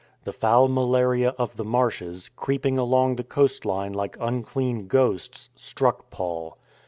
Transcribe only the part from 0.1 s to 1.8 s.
The foul malaria of the